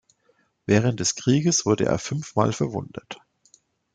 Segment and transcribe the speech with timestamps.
[0.65, 3.19] Während des Krieges wurde er fünfmal verwundet.